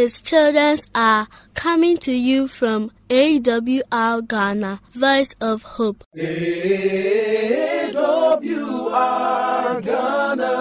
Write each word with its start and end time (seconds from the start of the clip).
This 0.00 0.14
is 0.14 0.20
Children's 0.22 0.86
Hour 0.94 1.28
coming 1.52 1.98
to 1.98 2.12
you 2.12 2.48
from 2.48 2.90
AWR 3.10 4.26
Ghana, 4.26 4.80
Voice 4.92 5.34
of 5.42 5.62
Hope. 5.62 6.04
AWR 6.16 7.92
Ghana, 9.82 10.54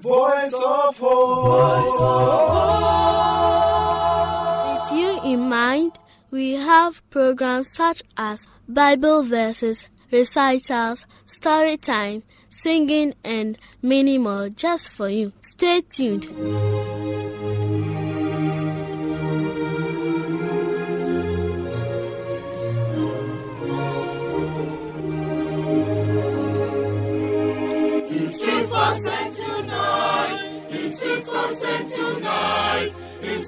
Voice 0.00 0.54
of 0.54 0.98
Hope. 0.98 1.46
Voice 1.46 2.00
of 2.00 2.48
Hope. 3.38 4.90
With 4.90 4.98
you 4.98 5.20
in 5.32 5.48
mind, 5.48 5.92
we 6.32 6.54
have 6.54 7.08
programs 7.10 7.70
such 7.72 8.02
as 8.16 8.48
Bible 8.66 9.22
verses, 9.22 9.86
recitals, 10.10 11.06
story 11.26 11.76
time, 11.76 12.24
singing, 12.50 13.14
and 13.22 13.56
many 13.82 14.18
more 14.18 14.48
just 14.48 14.90
for 14.90 15.08
you. 15.08 15.32
Stay 15.42 15.82
tuned. 15.82 16.26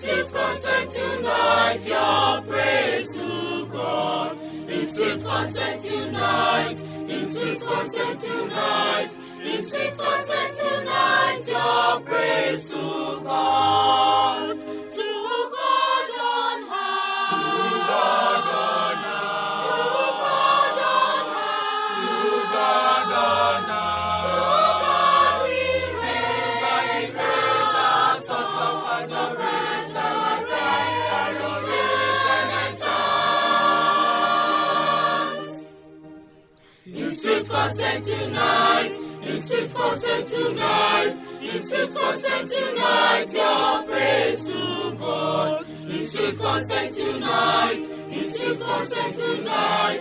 Sweet 0.08 0.32
concert 0.32 0.90
tonight, 0.90 1.80
your 1.84 2.42
praise 2.42 3.10
to 3.12 3.66
God. 3.66 4.38
In 4.68 4.86
sweet 4.90 5.22
concert 5.24 5.80
tonight, 5.80 6.82
in 7.08 7.28
sweet 7.28 7.60
concert 7.60 8.18
tonight, 8.18 9.10
in 9.44 9.64
sweet 9.64 9.96
concert 9.96 10.50
tonight, 10.56 11.42
your 11.46 12.00
praise 12.00 12.68
to 12.70 13.20
God. 13.24 14.47
Concert 37.68 38.02
tonight, 38.02 38.94
in 39.22 39.42
sweet 39.42 39.74
concert 39.74 40.26
tonight, 40.26 41.14
in 41.42 41.62
sweet 41.62 41.94
concert 41.94 42.48
tonight, 42.48 43.26
your 43.30 43.82
praise 43.82 44.46
to 44.46 44.96
God. 44.98 45.66
In 45.68 46.08
sweet 46.08 46.38
concert 46.38 46.90
tonight, 46.92 47.80
in 48.10 48.32
sweet 48.32 48.58
concert 48.58 49.12
tonight, 49.12 50.00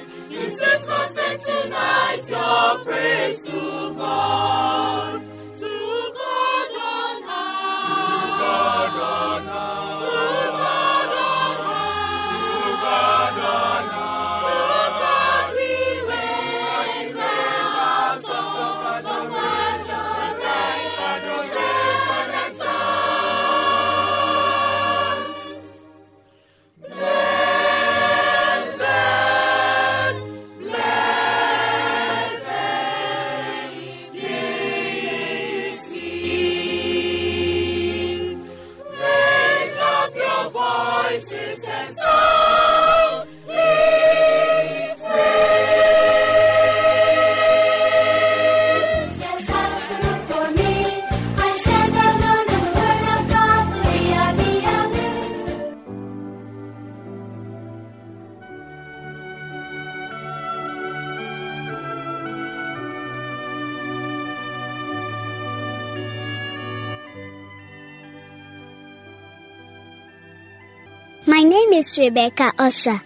is 71.78 71.96
Rebecca 71.96 72.50
Osha. 72.58 73.00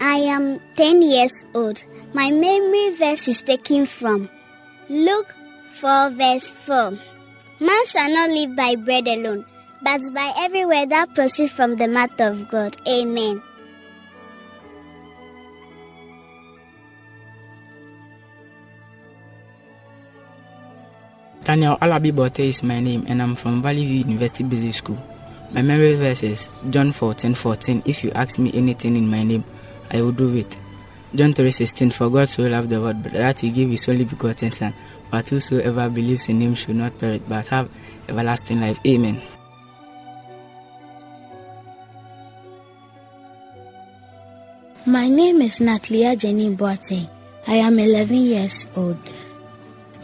I 0.00 0.16
am 0.32 0.58
10 0.76 1.02
years 1.02 1.44
old. 1.52 1.84
My 2.14 2.30
memory 2.30 2.96
verse 2.96 3.28
is 3.28 3.42
taken 3.42 3.84
from 3.84 4.30
Luke 4.88 5.28
4 5.76 6.08
verse 6.16 6.48
4. 6.64 6.96
Man 7.60 7.84
shall 7.84 8.08
not 8.08 8.30
live 8.30 8.56
by 8.56 8.76
bread 8.76 9.06
alone, 9.08 9.44
but 9.82 10.00
by 10.14 10.32
every 10.38 10.64
word 10.64 10.88
that 10.88 11.14
proceeds 11.14 11.52
from 11.52 11.76
the 11.76 11.86
mouth 11.86 12.18
of 12.18 12.48
God. 12.48 12.76
Amen. 12.88 13.42
Daniel 21.44 21.76
Alabi 21.76 22.08
Bote 22.08 22.40
is 22.40 22.62
my 22.62 22.80
name, 22.80 23.04
and 23.06 23.20
I'm 23.20 23.36
from 23.36 23.60
Valley 23.60 23.84
View 23.84 24.00
University 24.08 24.44
Basic 24.44 24.74
School. 24.76 25.13
My 25.54 25.62
memory 25.62 25.94
verse 25.94 26.24
is 26.24 26.48
John 26.70 26.90
14 26.90 27.36
14. 27.36 27.84
If 27.86 28.02
you 28.02 28.10
ask 28.10 28.40
me 28.40 28.50
anything 28.54 28.96
in 28.96 29.08
my 29.08 29.22
name, 29.22 29.44
I 29.88 30.02
will 30.02 30.10
do 30.10 30.34
it. 30.34 30.58
John 31.14 31.32
3 31.32 31.48
16. 31.48 31.92
For 31.92 32.10
God 32.10 32.28
so 32.28 32.42
loved 32.42 32.70
the 32.70 32.80
world 32.80 33.04
that 33.04 33.38
he 33.38 33.50
gave 33.50 33.70
his 33.70 33.88
only 33.88 34.02
begotten 34.04 34.50
Son, 34.50 34.74
but 35.12 35.28
whosoever 35.28 35.88
believes 35.88 36.28
in 36.28 36.40
him 36.40 36.56
should 36.56 36.74
not 36.74 36.98
perish 36.98 37.22
but 37.28 37.46
have 37.54 37.70
everlasting 38.08 38.62
life. 38.62 38.80
Amen. 38.84 39.22
My 44.86 45.06
name 45.06 45.40
is 45.40 45.60
Natalia 45.60 46.16
Jenny 46.16 46.50
Boateng. 46.50 47.08
I 47.46 47.62
am 47.62 47.78
11 47.78 48.16
years 48.16 48.66
old. 48.74 48.98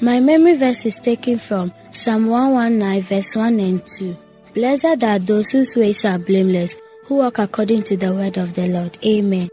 My 0.00 0.20
memory 0.20 0.54
verse 0.54 0.86
is 0.86 1.00
taken 1.00 1.40
from 1.40 1.72
Psalm 1.90 2.28
119, 2.28 3.02
verse 3.02 3.34
1 3.34 3.58
and 3.58 3.84
2. 3.84 4.16
Blessed 4.52 5.04
are 5.04 5.20
those 5.20 5.50
whose 5.50 5.76
ways 5.76 6.04
are 6.04 6.18
blameless, 6.18 6.74
who 7.04 7.16
walk 7.16 7.38
according 7.38 7.84
to 7.84 7.96
the 7.96 8.12
word 8.12 8.36
of 8.36 8.54
the 8.54 8.66
Lord. 8.66 8.98
Amen. 9.04 9.48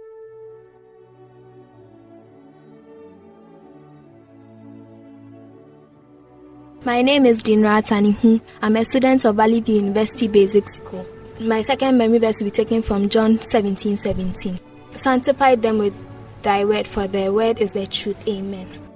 My 6.84 7.04
name 7.04 7.28
is 7.28 7.44
Dinra 7.44 7.84
Tanihu. 7.84 8.42
I'm 8.64 8.76
a 8.76 8.86
student 8.86 9.24
of 9.26 9.36
Valley 9.36 9.60
View 9.60 9.76
University 9.76 10.28
Basic 10.28 10.68
School. 10.68 11.06
My 11.40 11.62
second 11.62 11.98
memory 12.00 12.18
verse 12.18 12.40
will 12.40 12.46
be 12.46 12.52
taken 12.52 12.82
from 12.82 13.10
John 13.10 13.40
17 13.40 13.98
17. 13.98 14.60
Sanctify 14.94 15.56
them 15.56 15.78
with 15.78 15.94
thy 16.42 16.66
word, 16.66 16.88
for 16.88 17.06
thy 17.08 17.30
word 17.30 17.60
is 17.60 17.72
the 17.74 17.86
truth. 17.86 18.18
Amen. 18.28 18.87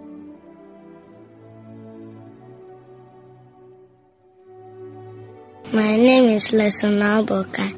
My 5.73 5.95
name 5.95 6.35
is 6.35 6.51
Lesona 6.51 7.25
Boka. 7.25 7.71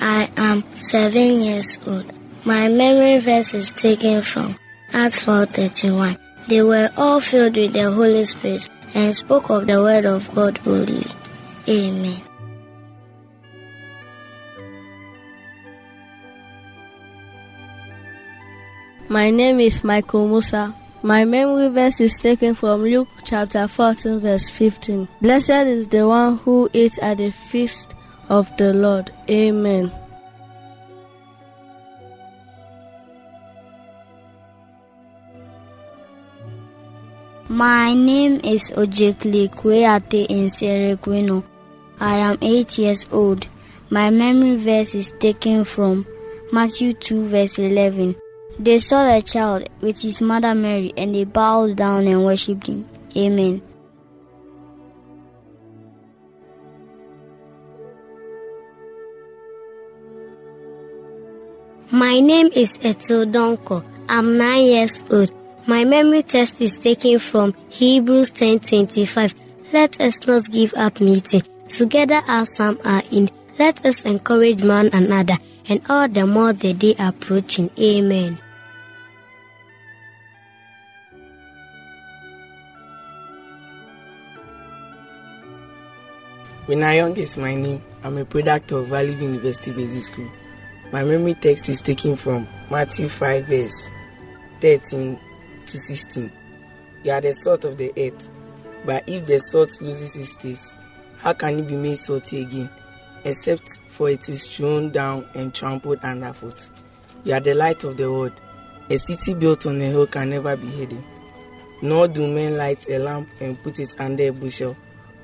I 0.00 0.30
am 0.36 0.62
seven 0.78 1.40
years 1.40 1.80
old. 1.84 2.06
My 2.44 2.68
memory 2.68 3.18
verse 3.18 3.54
is 3.54 3.72
taken 3.72 4.22
from 4.22 4.54
Acts 4.92 5.18
4:31. 5.24 6.16
They 6.46 6.62
were 6.62 6.90
all 6.96 7.18
filled 7.18 7.56
with 7.56 7.72
the 7.72 7.90
Holy 7.90 8.24
Spirit 8.24 8.70
and 8.94 9.16
spoke 9.16 9.50
of 9.50 9.66
the 9.66 9.82
word 9.82 10.06
of 10.06 10.32
God 10.32 10.62
boldly. 10.62 11.10
Amen. 11.66 12.22
My 19.08 19.30
name 19.30 19.58
is 19.58 19.82
Michael 19.82 20.28
Musa. 20.28 20.72
My 21.02 21.24
memory 21.24 21.68
verse 21.68 21.98
is 22.02 22.18
taken 22.18 22.54
from 22.54 22.82
Luke 22.82 23.08
chapter 23.24 23.66
14, 23.66 24.20
verse 24.20 24.50
15. 24.50 25.08
Blessed 25.22 25.50
is 25.66 25.88
the 25.88 26.06
one 26.06 26.36
who 26.36 26.68
eats 26.74 26.98
at 27.00 27.16
the 27.16 27.30
feast 27.30 27.94
of 28.28 28.54
the 28.58 28.74
Lord. 28.74 29.10
Amen. 29.30 29.90
My 37.48 37.94
name 37.94 38.42
is 38.44 38.70
Ojekli 38.72 39.48
Kweate 39.54 40.26
in 40.28 40.48
Serequino. 40.48 41.42
I 41.98 42.16
am 42.16 42.36
8 42.42 42.76
years 42.76 43.06
old. 43.10 43.48
My 43.88 44.10
memory 44.10 44.56
verse 44.56 44.94
is 44.94 45.12
taken 45.18 45.64
from 45.64 46.06
Matthew 46.52 46.92
2 46.92 47.26
verse 47.26 47.58
11. 47.58 48.16
They 48.60 48.78
saw 48.78 49.10
the 49.10 49.22
child 49.22 49.70
with 49.80 50.02
his 50.02 50.20
mother 50.20 50.54
Mary 50.54 50.92
and 50.94 51.14
they 51.14 51.24
bowed 51.24 51.76
down 51.76 52.06
and 52.06 52.26
worshipped 52.26 52.66
him. 52.66 52.86
Amen. 53.16 53.62
My 61.90 62.20
name 62.20 62.50
is 62.54 62.76
Etil 62.76 63.32
Donko. 63.32 63.82
I'm 64.10 64.36
nine 64.36 64.66
years 64.66 65.02
old. 65.10 65.32
My 65.66 65.86
memory 65.86 66.22
test 66.22 66.60
is 66.60 66.76
taken 66.76 67.18
from 67.18 67.54
Hebrews 67.70 68.30
10:25. 68.32 69.32
Let 69.72 69.98
us 70.02 70.26
not 70.26 70.50
give 70.50 70.74
up 70.76 71.00
meeting 71.00 71.44
together 71.66 72.20
as 72.28 72.54
some 72.54 72.78
are 72.84 73.04
in. 73.10 73.30
Let 73.58 73.86
us 73.86 74.04
encourage 74.04 74.62
one 74.62 74.90
another, 74.92 75.38
and 75.66 75.80
all 75.88 76.08
the 76.08 76.26
more 76.26 76.52
the 76.52 76.74
day 76.74 76.94
approaching. 76.98 77.70
Amen. 77.78 78.36
Young 86.70 87.16
is 87.16 87.36
my 87.36 87.56
name. 87.56 87.82
I'm 88.04 88.16
a 88.16 88.24
product 88.24 88.70
of 88.70 88.86
Valley 88.86 89.14
University 89.14 89.72
Basic 89.72 90.04
School. 90.04 90.30
My 90.92 91.02
memory 91.02 91.34
text 91.34 91.68
is 91.68 91.82
taken 91.82 92.14
from 92.14 92.46
Matthew 92.70 93.08
5 93.08 93.46
verse 93.46 93.90
13 94.60 95.18
to 95.66 95.78
16. 95.78 96.32
You 97.02 97.10
are 97.10 97.20
the 97.20 97.34
salt 97.34 97.64
of 97.64 97.76
the 97.76 97.92
earth, 97.98 98.30
but 98.86 99.02
if 99.08 99.24
the 99.24 99.40
salt 99.40 99.80
loses 99.80 100.14
its 100.14 100.36
taste, 100.36 100.76
how 101.18 101.32
can 101.32 101.58
it 101.58 101.66
be 101.66 101.74
made 101.74 101.98
salty 101.98 102.42
again? 102.42 102.70
Except 103.24 103.80
for 103.88 104.08
it 104.08 104.28
is 104.28 104.46
thrown 104.46 104.90
down 104.90 105.28
and 105.34 105.52
trampled 105.52 105.98
underfoot. 106.04 106.70
You 107.24 107.32
are 107.34 107.40
the 107.40 107.54
light 107.54 107.82
of 107.82 107.96
the 107.96 108.08
world. 108.08 108.40
A 108.88 108.96
city 108.96 109.34
built 109.34 109.66
on 109.66 109.80
a 109.80 109.86
hill 109.86 110.06
can 110.06 110.30
never 110.30 110.56
be 110.56 110.68
hidden. 110.68 111.04
Nor 111.82 112.06
do 112.06 112.32
men 112.32 112.56
light 112.56 112.88
a 112.88 113.00
lamp 113.00 113.28
and 113.40 113.60
put 113.60 113.80
it 113.80 113.96
under 113.98 114.22
a 114.28 114.30
bushel, 114.30 114.76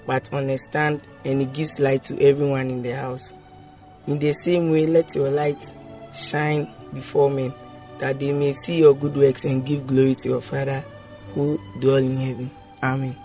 but 0.06 0.32
on 0.32 0.50
a 0.50 0.58
stand, 0.58 1.00
and 1.26 1.42
it 1.42 1.52
gives 1.52 1.80
light 1.80 2.04
to 2.04 2.18
everyone 2.22 2.70
in 2.70 2.82
the 2.82 2.92
house. 2.92 3.34
In 4.06 4.20
the 4.20 4.32
same 4.32 4.70
way, 4.70 4.86
let 4.86 5.12
your 5.16 5.28
light 5.28 5.74
shine 6.14 6.70
before 6.94 7.28
men, 7.28 7.52
that 7.98 8.20
they 8.20 8.32
may 8.32 8.52
see 8.52 8.78
your 8.78 8.94
good 8.94 9.16
works 9.16 9.44
and 9.44 9.66
give 9.66 9.88
glory 9.88 10.14
to 10.14 10.28
your 10.28 10.40
Father 10.40 10.84
who 11.34 11.60
dwells 11.80 12.02
in 12.02 12.16
heaven. 12.16 12.50
Amen. 12.80 13.16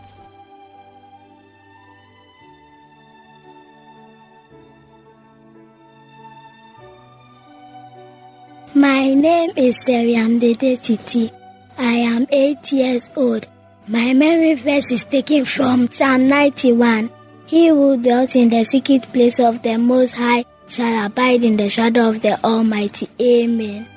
My 8.74 9.14
name 9.14 9.52
is 9.56 9.78
Seriamdede 9.78 10.82
Titi. 10.82 11.32
I 11.78 11.94
am 11.94 12.26
eight 12.32 12.72
years 12.72 13.12
old. 13.16 13.46
My 13.88 14.14
memory 14.14 14.56
verse 14.56 14.92
is 14.92 15.06
taken 15.06 15.46
from 15.46 15.90
Psalm 15.92 16.28
91. 16.28 17.12
He 17.52 17.68
who 17.68 17.98
dwells 17.98 18.34
in 18.34 18.48
the 18.48 18.64
secret 18.64 19.12
place 19.12 19.38
of 19.38 19.62
the 19.62 19.76
Most 19.76 20.14
High 20.14 20.46
shall 20.70 21.06
abide 21.06 21.44
in 21.44 21.58
the 21.58 21.68
shadow 21.68 22.08
of 22.08 22.22
the 22.22 22.42
Almighty. 22.46 23.10
Amen. 23.20 23.91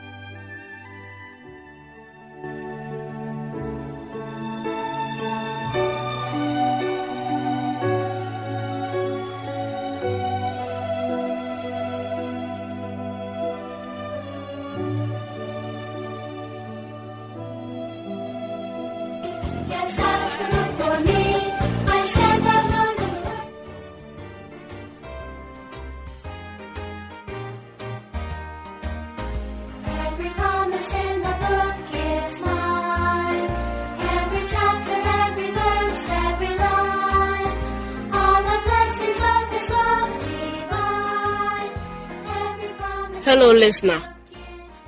Hello, 43.24 43.50
listener. 43.52 44.14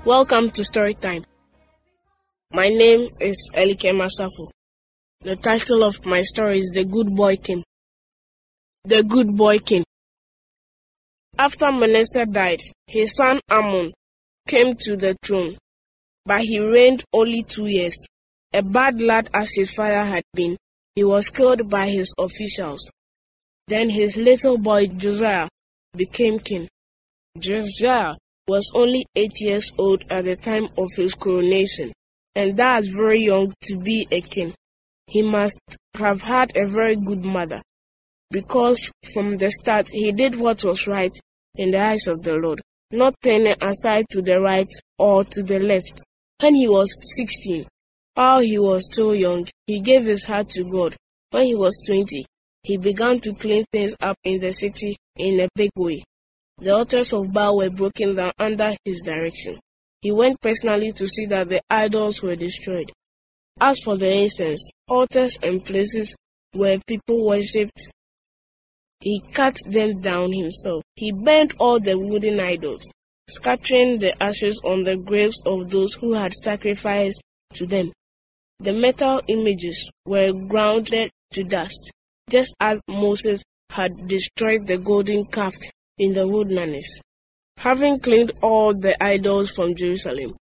Welcome 0.05 0.51
to 0.51 0.63
Storytime. 0.63 1.25
My 2.53 2.69
name 2.69 3.09
is 3.21 3.51
Elike 3.55 3.91
Masafu. 3.93 4.49
The 5.23 5.35
title 5.35 5.83
of 5.83 6.07
my 6.07 6.23
story 6.23 6.59
is 6.61 6.71
The 6.73 6.85
Good 6.85 7.17
Boy 7.17 7.35
King. 7.37 7.65
The 8.85 9.03
Good 9.03 9.37
Boy 9.37 9.59
King. 9.59 9.85
After 11.37 11.73
Manasseh 11.73 12.27
died, 12.31 12.61
his 12.87 13.17
son 13.17 13.41
Amon 13.51 13.93
came 14.47 14.75
to 14.81 14.97
the 14.97 15.17
throne, 15.23 15.57
but 16.25 16.43
he 16.43 16.59
reigned 16.59 17.05
only 17.13 17.43
two 17.43 17.67
years. 17.67 18.07
A 18.53 18.63
bad 18.63 19.01
lad 19.01 19.29
as 19.35 19.55
his 19.55 19.71
father 19.73 20.05
had 20.05 20.23
been, 20.33 20.57
he 20.95 21.05
was 21.05 21.29
killed 21.29 21.69
by 21.69 21.89
his 21.89 22.15
officials. 22.19 22.89
Then 23.69 23.91
his 23.91 24.17
little 24.17 24.57
boy 24.57 24.87
Josiah 24.87 25.49
became 25.95 26.39
king. 26.39 26.69
Josiah 27.39 28.15
was 28.49 28.71
only 28.75 29.05
eight 29.17 29.41
years 29.41 29.73
old 29.77 30.05
at 30.09 30.25
the 30.25 30.37
time 30.37 30.69
of 30.79 30.89
his 30.95 31.15
coronation, 31.15 31.93
and 32.35 32.57
that's 32.57 32.87
very 32.87 33.21
young 33.21 33.53
to 33.65 33.77
be 33.79 34.07
a 34.11 34.21
king. 34.21 34.55
He 35.09 35.23
must 35.23 35.61
have 35.97 36.23
had 36.23 36.57
a 36.57 36.67
very 36.67 36.97
good 36.97 37.25
mother, 37.25 37.61
because 38.31 38.91
from 39.13 39.37
the 39.37 39.51
start 39.51 39.89
he 39.91 40.13
did 40.13 40.39
what 40.39 40.65
was 40.65 40.87
right 40.87 41.17
in 41.57 41.73
the 41.73 41.81
eyes 41.81 42.07
of 42.07 42.23
the 42.23 42.35
Lord, 42.35 42.61
not 42.93 43.15
turning 43.23 43.55
aside 43.61 44.05
to 44.11 44.23
the 44.23 44.41
right 44.41 44.71
or 44.99 45.25
to 45.25 45.43
the 45.43 45.59
left. 45.59 46.03
When 46.41 46.55
he 46.55 46.69
was 46.69 46.91
sixteen, 47.17 47.67
while 48.15 48.41
he 48.41 48.59
was 48.59 48.93
still 48.93 49.15
young, 49.15 49.47
he 49.67 49.81
gave 49.81 50.05
his 50.05 50.25
heart 50.25 50.49
to 50.51 50.65
God. 50.65 50.95
When 51.31 51.45
he 51.45 51.55
was 51.55 51.83
twenty, 51.87 52.25
he 52.63 52.77
began 52.77 53.21
to 53.21 53.35
clean 53.35 53.65
things 53.73 53.97
up 54.01 54.17
in 54.25 54.41
the 54.41 54.53
city 54.53 54.97
in 55.17 55.41
a 55.41 55.49
big 55.55 55.71
way. 55.77 56.05
The 56.59 56.75
altars 56.75 57.13
of 57.13 57.33
Baal 57.33 57.57
were 57.57 57.71
broken 57.71 58.15
down 58.15 58.33
under 58.39 58.75
his 58.85 59.03
direction. 59.03 59.57
He 60.01 60.13
went 60.13 60.41
personally 60.41 60.93
to 60.93 61.07
see 61.07 61.27
that 61.27 61.49
the 61.49 61.61
idols 61.69 62.23
were 62.23 62.37
destroyed. 62.37 62.91
As 63.61 63.79
for 63.85 63.97
the 63.97 64.13
incense, 64.13 64.71
altars 64.89 65.39
and 65.43 65.65
places 65.65 66.15
where 66.53 66.79
people 66.87 67.27
worshipped, 67.27 67.91
he 69.01 69.23
cut 69.33 69.57
them 69.69 69.95
down 70.01 70.33
himself. 70.33 70.83
He 70.95 71.13
burned 71.13 71.55
all 71.59 71.79
the 71.79 71.99
wooden 71.99 72.41
idols, 72.41 72.89
scattering 73.29 73.99
the 73.99 74.21
ashes 74.23 74.61
on 74.65 74.85
the 74.85 74.97
graves 74.97 75.43
of 75.47 75.71
those 75.71 75.95
who 75.95 76.15
had 76.15 76.33
sacrificed 76.33 77.23
to 77.55 77.67
them. 77.67 77.91
The 78.59 78.73
metal 78.73 79.21
images 79.29 79.91
were 80.07 80.33
grounded 80.33 81.11
to 81.33 81.45
dust, 81.45 81.93
just 82.31 82.55
as 82.61 82.81
Moses 82.89 83.43
had 83.71 83.91
destroyed 84.07 84.67
the 84.67 84.79
golden 84.79 85.25
calf 85.27 85.55
in 85.99 86.15
the 86.15 86.27
wilderness. 86.27 87.01
Having 87.59 88.01
cleaned 88.01 88.33
all 88.43 88.73
the 88.75 89.03
idols 89.03 89.51
from 89.51 89.75
Jerusalem, 89.75 90.35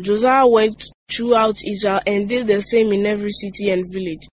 Josiah 0.00 0.46
went 0.46 0.82
throughout 1.10 1.56
Israel 1.66 2.00
and 2.06 2.28
did 2.28 2.46
the 2.46 2.60
same 2.60 2.92
in 2.92 3.04
every 3.06 3.30
city 3.30 3.70
and 3.70 3.84
village. 3.92 4.26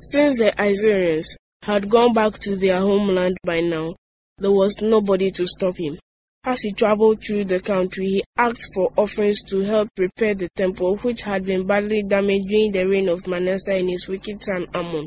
Since 0.00 0.38
the 0.38 0.52
Assyrians 0.62 1.36
had 1.62 1.88
gone 1.88 2.12
back 2.12 2.38
to 2.40 2.56
their 2.56 2.80
homeland 2.80 3.36
by 3.44 3.60
now, 3.60 3.94
there 4.38 4.50
was 4.50 4.80
nobody 4.82 5.30
to 5.30 5.46
stop 5.46 5.76
him. 5.76 5.96
As 6.44 6.60
he 6.62 6.72
traveled 6.72 7.22
through 7.24 7.44
the 7.44 7.60
country, 7.60 8.06
he 8.06 8.24
asked 8.36 8.66
for 8.74 8.88
offerings 8.96 9.44
to 9.44 9.60
help 9.60 9.88
repair 9.96 10.34
the 10.34 10.48
temple, 10.56 10.96
which 10.98 11.22
had 11.22 11.44
been 11.44 11.64
badly 11.64 12.02
damaged 12.02 12.48
during 12.48 12.72
the 12.72 12.84
reign 12.84 13.08
of 13.08 13.28
Manasseh 13.28 13.74
and 13.74 13.88
his 13.88 14.08
wicked 14.08 14.42
son 14.42 14.66
Amon. 14.74 15.06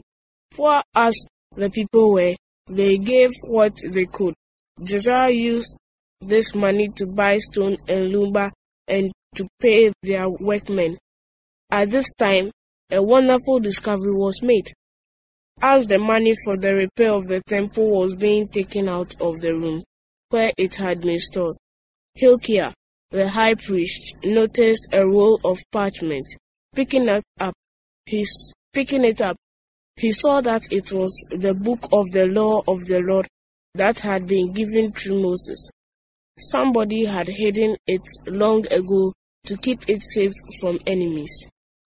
Poor 0.52 0.82
as 0.96 1.14
the 1.58 1.70
people 1.70 2.14
were, 2.14 2.36
they 2.68 2.98
gave 2.98 3.32
what 3.44 3.74
they 3.90 4.06
could. 4.06 4.34
Josiah 4.82 5.30
used 5.30 5.78
this 6.22 6.56
money 6.56 6.88
to 6.96 7.06
buy 7.06 7.38
stone 7.38 7.76
and 7.90 8.14
lumber 8.14 8.50
and 8.88 9.12
to 9.36 9.46
pay 9.60 9.92
their 10.04 10.30
workmen. 10.40 10.98
At 11.70 11.92
this 11.92 12.14
time, 12.14 12.50
a 12.90 13.02
wonderful 13.02 13.60
discovery 13.60 14.14
was 14.14 14.42
made. 14.42 14.72
As 15.62 15.88
the 15.88 15.98
money 15.98 16.34
for 16.44 16.58
the 16.58 16.74
repair 16.74 17.14
of 17.14 17.28
the 17.28 17.42
temple 17.48 17.90
was 17.90 18.14
being 18.14 18.48
taken 18.48 18.90
out 18.90 19.20
of 19.22 19.42
the 19.42 19.54
room 19.54 19.84
where 20.30 20.52
it 20.58 20.76
had 20.76 21.02
been 21.02 21.18
stored, 21.18 21.58
Hilkiah, 22.14 22.74
the 23.12 23.28
high 23.30 23.56
priest, 23.56 24.16
noticed 24.24 24.90
a 24.94 25.06
roll 25.06 25.40
of 25.44 25.60
parchment. 25.72 26.28
Picking 26.74 27.08
it 27.08 27.24
up, 27.40 27.54
he, 28.06 28.26
picking 28.74 29.06
it 29.06 29.22
up, 29.22 29.38
he 29.96 30.12
saw 30.12 30.42
that 30.42 30.64
it 30.72 30.92
was 30.92 31.14
the 31.32 31.54
book 31.54 31.88
of 31.94 32.12
the 32.12 32.26
law 32.26 32.62
of 32.68 32.86
the 32.86 33.00
Lord 33.00 33.28
that 33.76 34.00
had 34.00 34.28
been 34.28 34.52
given 34.52 34.92
through 34.92 35.22
Moses. 35.22 35.70
Somebody 36.38 37.06
had 37.06 37.30
hidden 37.30 37.78
it 37.88 38.02
long 38.28 38.66
ago 38.72 39.14
to 39.46 39.56
keep 39.58 39.90
it 39.90 40.02
safe 40.02 40.34
from 40.60 40.80
enemies. 40.86 41.34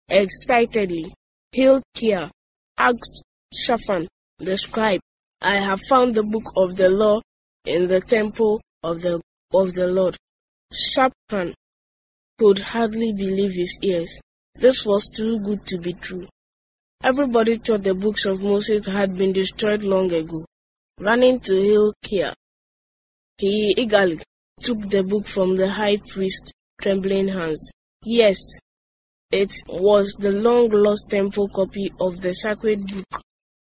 Excitedly, 0.10 1.13
Hilkiah 1.53 2.29
asked 2.77 3.24
Shaphan 3.55 4.07
the 4.39 4.57
scribe, 4.57 5.00
I 5.41 5.57
have 5.57 5.79
found 5.81 6.15
the 6.15 6.24
book 6.24 6.51
of 6.57 6.75
the 6.75 6.89
law 6.89 7.22
in 7.65 7.86
the 7.86 8.01
temple 8.01 8.60
of 8.81 9.01
the 9.01 9.22
of 9.53 9.74
the 9.74 9.88
Lord. 9.88 10.17
Shaphan 10.74 11.53
could 12.39 12.60
hardly 12.60 13.13
believe 13.13 13.53
his 13.53 13.79
ears. 13.83 14.19
This 14.55 14.86
was 14.86 15.12
too 15.15 15.39
good 15.41 15.65
to 15.67 15.77
be 15.77 15.93
true. 15.93 16.27
Everybody 17.03 17.55
thought 17.55 17.83
the 17.83 17.93
books 17.93 18.25
of 18.25 18.41
Moses 18.41 18.88
had 18.88 19.15
been 19.15 19.33
destroyed 19.33 19.83
long 19.83 20.12
ago. 20.12 20.45
Running 21.00 21.39
to 21.41 21.55
Hilkiah, 21.55 22.33
he 23.38 23.75
eagerly 23.77 24.19
took 24.62 24.89
the 24.89 25.03
book 25.03 25.27
from 25.27 25.55
the 25.55 25.69
high 25.69 25.98
priest's 25.98 26.51
trembling 26.81 27.27
hands. 27.27 27.72
Yes, 28.03 28.39
it 29.31 29.53
was 29.67 30.15
the 30.17 30.31
long 30.31 30.69
lost 30.69 31.10
temple 31.10 31.48
copy 31.50 31.91
of 32.00 32.19
the 32.22 32.33
sacred 32.33 32.88
book 32.88 33.22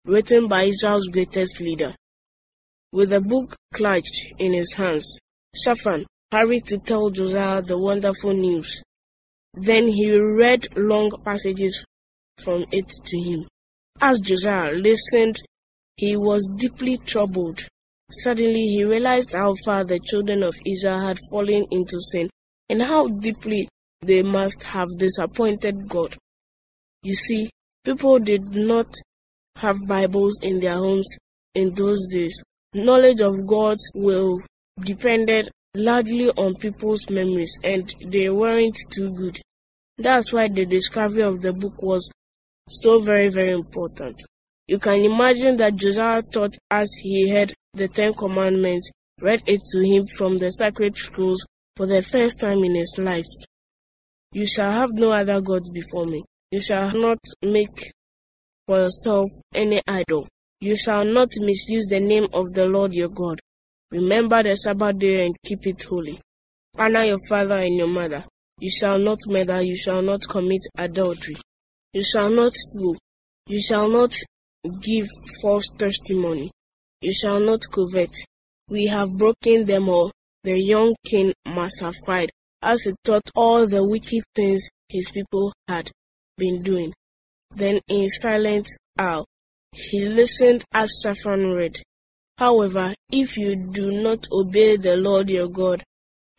written 0.06 0.48
by 0.48 0.64
Israel's 0.64 1.08
greatest 1.08 1.60
leader. 1.60 1.94
With 2.92 3.10
the 3.10 3.20
book 3.20 3.56
clutched 3.74 4.32
in 4.38 4.52
his 4.52 4.72
hands, 4.72 5.18
Shaphan 5.54 6.06
hurried 6.32 6.66
to 6.66 6.78
tell 6.78 7.10
Josiah 7.10 7.62
the 7.62 7.78
wonderful 7.78 8.32
news. 8.32 8.82
Then 9.54 9.88
he 9.88 10.10
read 10.18 10.68
long 10.76 11.10
passages 11.24 11.84
from 12.38 12.64
it 12.72 12.88
to 12.88 13.18
him. 13.18 13.44
As 14.00 14.20
Josiah 14.20 14.72
listened, 14.72 15.36
he 15.96 16.16
was 16.16 16.46
deeply 16.58 16.98
troubled. 16.98 17.66
Suddenly 18.10 18.66
he 18.68 18.84
realized 18.84 19.32
how 19.32 19.54
far 19.64 19.84
the 19.84 19.98
children 19.98 20.42
of 20.42 20.54
Israel 20.66 21.00
had 21.00 21.18
fallen 21.30 21.64
into 21.70 21.98
sin 21.98 22.28
and 22.68 22.82
how 22.82 23.06
deeply 23.06 23.68
they 24.02 24.22
must 24.22 24.62
have 24.62 24.88
disappointed 24.98 25.88
God. 25.88 26.16
You 27.02 27.14
see, 27.14 27.50
people 27.84 28.18
did 28.18 28.42
not 28.50 28.86
have 29.56 29.76
Bibles 29.88 30.38
in 30.42 30.60
their 30.60 30.76
homes 30.76 31.08
in 31.54 31.74
those 31.74 32.06
days. 32.12 32.42
Knowledge 32.74 33.20
of 33.20 33.46
God's 33.46 33.90
will 33.94 34.40
depended 34.84 35.48
largely 35.74 36.30
on 36.30 36.54
people's 36.54 37.08
memories, 37.10 37.58
and 37.64 37.92
they 38.06 38.28
weren't 38.28 38.76
too 38.92 39.12
good. 39.14 39.40
That's 39.98 40.32
why 40.32 40.48
the 40.48 40.66
discovery 40.66 41.22
of 41.22 41.40
the 41.40 41.52
book 41.52 41.82
was 41.82 42.10
so 42.68 43.00
very, 43.00 43.28
very 43.28 43.52
important. 43.52 44.22
You 44.66 44.78
can 44.78 45.04
imagine 45.04 45.56
that 45.56 45.76
Josiah 45.76 46.22
thought 46.22 46.56
as 46.70 46.90
he 47.02 47.30
heard 47.30 47.54
the 47.72 47.88
Ten 47.88 48.12
Commandments 48.14 48.90
read 49.20 49.42
it 49.46 49.60
to 49.72 49.80
him 49.80 50.06
from 50.16 50.36
the 50.36 50.50
sacred 50.50 50.96
scrolls 50.96 51.46
for 51.76 51.86
the 51.86 52.02
first 52.02 52.40
time 52.40 52.64
in 52.64 52.74
his 52.74 52.94
life. 52.98 53.24
You 54.32 54.46
shall 54.46 54.72
have 54.72 54.90
no 54.92 55.10
other 55.10 55.40
gods 55.40 55.70
before 55.70 56.06
me. 56.06 56.24
You 56.50 56.60
shall 56.60 56.90
not 56.90 57.18
make 57.42 57.92
for 58.66 58.80
yourself 58.80 59.30
any 59.54 59.80
idol. 59.86 60.26
You 60.60 60.76
shall 60.76 61.04
not 61.04 61.30
misuse 61.38 61.86
the 61.86 62.00
name 62.00 62.26
of 62.32 62.52
the 62.52 62.66
Lord 62.66 62.94
your 62.94 63.08
God. 63.08 63.40
Remember 63.90 64.42
the 64.42 64.56
Sabbath 64.56 64.98
day 64.98 65.24
and 65.26 65.36
keep 65.44 65.66
it 65.66 65.82
holy. 65.82 66.18
Honor 66.78 67.04
your 67.04 67.18
father 67.28 67.56
and 67.56 67.76
your 67.76 67.88
mother. 67.88 68.24
You 68.58 68.70
shall 68.70 68.98
not 68.98 69.18
murder. 69.26 69.62
You 69.62 69.76
shall 69.76 70.02
not 70.02 70.22
commit 70.28 70.62
adultery. 70.76 71.36
You 71.92 72.02
shall 72.02 72.30
not 72.30 72.52
steal. 72.54 72.96
You 73.46 73.60
shall 73.60 73.88
not 73.88 74.14
give 74.82 75.06
false 75.40 75.68
testimony. 75.78 76.50
You 77.00 77.12
shall 77.12 77.38
not 77.38 77.60
covet. 77.72 78.10
We 78.68 78.86
have 78.86 79.08
broken 79.18 79.66
them 79.66 79.88
all. 79.88 80.10
The 80.42 80.58
young 80.58 80.94
king 81.04 81.32
must 81.46 81.80
have 81.80 81.94
cried 82.04 82.30
as 82.62 82.82
he 82.84 82.94
thought 83.04 83.30
all 83.34 83.66
the 83.66 83.86
wicked 83.86 84.24
things 84.34 84.68
his 84.88 85.10
people 85.10 85.52
had 85.68 85.90
been 86.36 86.62
doing. 86.62 86.92
Then 87.50 87.80
in 87.88 88.08
silent 88.08 88.68
awe, 88.98 89.24
he 89.72 90.06
listened 90.06 90.64
as 90.72 90.90
Shaphan 91.02 91.52
read. 91.52 91.82
However, 92.38 92.94
if 93.10 93.36
you 93.36 93.70
do 93.72 93.92
not 93.92 94.26
obey 94.30 94.76
the 94.76 94.96
Lord 94.96 95.30
your 95.30 95.48
God 95.48 95.82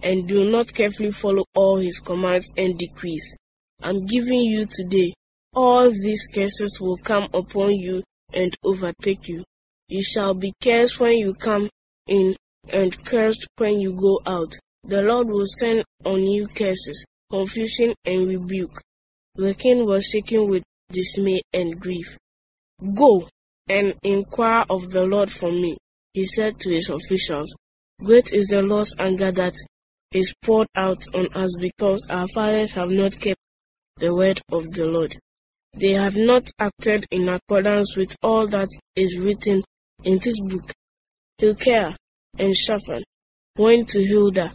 and 0.04 0.28
do 0.28 0.50
not 0.50 0.74
carefully 0.74 1.12
follow 1.12 1.46
all 1.56 1.78
his 1.78 2.00
commands 2.00 2.52
and 2.58 2.78
decrees, 2.78 3.36
I'm 3.82 4.06
giving 4.06 4.42
you 4.42 4.66
today, 4.66 5.14
all 5.56 5.90
these 5.90 6.28
curses 6.28 6.80
will 6.80 6.98
come 6.98 7.28
upon 7.34 7.76
you 7.76 8.04
and 8.34 8.56
overtake 8.64 9.28
you. 9.28 9.44
You 9.88 10.04
shall 10.04 10.34
be 10.34 10.54
cursed 10.62 11.00
when 11.00 11.18
you 11.18 11.34
come 11.34 11.70
in 12.08 12.36
and 12.72 13.06
cursed 13.06 13.48
when 13.58 13.80
you 13.80 13.96
go 13.96 14.20
out. 14.26 14.54
The 14.84 15.02
Lord 15.02 15.28
will 15.28 15.48
send 15.48 15.84
on 16.06 16.24
you 16.26 16.48
curses, 16.48 17.06
confusion, 17.30 17.94
and 18.06 18.28
rebuke. 18.28 18.82
The 19.36 19.54
king 19.54 19.86
was 19.86 20.06
shaken 20.06 20.50
with 20.50 20.64
dismay 20.90 21.42
and 21.54 21.80
grief. 21.80 22.18
Go 22.96 23.28
and 23.70 23.94
inquire 24.04 24.64
of 24.70 24.92
the 24.92 25.04
Lord 25.04 25.32
for 25.32 25.52
me 25.52 25.78
he 26.18 26.26
said 26.26 26.60
to 26.60 26.72
his 26.72 26.90
officials, 26.90 27.56
Great 28.04 28.34
is 28.34 28.48
the 28.48 28.60
Lord's 28.60 28.96
anger 28.98 29.32
that 29.34 29.54
is 30.12 30.34
poured 30.42 30.68
out 30.76 30.98
on 31.14 31.28
us 31.36 31.56
because 31.60 32.04
our 32.10 32.28
fathers 32.34 32.72
have 32.72 32.90
not 32.90 33.20
kept 33.20 33.40
the 33.98 34.12
word 34.12 34.42
of 34.52 34.64
the 34.72 34.86
Lord. 34.86 35.16
They 35.76 35.92
have 35.92 36.16
not 36.16 36.50
acted 36.58 37.06
in 37.12 37.30
accordance 37.30 37.96
with 37.96 38.16
all 38.24 38.48
that 38.48 38.68
is 38.96 39.20
written 39.20 39.62
in 40.06 40.18
this 40.18 40.40
book. 40.50 40.72
Hilkiah 41.38 41.96
and 42.40 42.58
Shaphan 42.58 43.04
went 43.56 43.90
to 43.90 44.04
Huldah, 44.04 44.52